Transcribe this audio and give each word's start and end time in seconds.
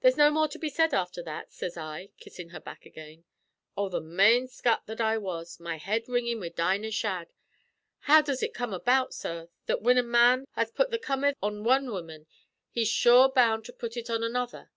"'There's 0.00 0.16
no 0.16 0.30
more 0.30 0.48
to 0.48 0.58
be 0.58 0.70
said 0.70 0.94
afther 0.94 1.22
that,' 1.22 1.52
sez 1.52 1.76
I, 1.76 2.08
kissin' 2.18 2.48
her 2.48 2.60
back 2.60 2.86
again. 2.86 3.24
Oh, 3.76 3.90
the 3.90 4.00
mane 4.00 4.48
scut 4.48 4.84
that 4.86 5.02
I 5.02 5.18
was, 5.18 5.60
my 5.60 5.76
head 5.76 6.04
ringin' 6.08 6.40
wid 6.40 6.54
Dinah 6.54 6.90
Shadd! 6.92 7.34
How 8.08 8.22
does 8.22 8.42
ut 8.42 8.54
come 8.54 8.72
about, 8.72 9.12
sorr, 9.12 9.50
that 9.66 9.80
whin 9.82 9.98
a 9.98 10.02
man 10.02 10.46
has 10.52 10.70
put 10.70 10.90
the 10.90 10.98
comether 10.98 11.36
on 11.42 11.62
wan 11.62 11.90
woman 11.90 12.26
he's 12.70 12.88
sure 12.88 13.28
bound 13.28 13.66
to 13.66 13.74
put 13.74 13.98
ut 13.98 14.08
on 14.08 14.22
another? 14.22 14.70